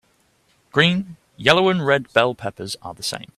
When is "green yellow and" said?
0.71-1.85